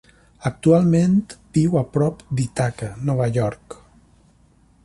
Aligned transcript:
Actualment 0.49 1.13
viu 1.57 1.77
a 1.81 1.85
prop 1.97 2.25
d'Ithaca, 2.39 2.91
Nova 3.11 3.29
York. 3.39 3.81